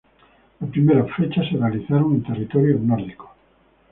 Las 0.59 0.71
primeras 0.71 1.11
fechas 1.15 1.45
se 1.47 1.57
realizaron 1.57 2.15
en 2.15 2.23
territorio 2.23 2.75
nórdico. 2.79 3.35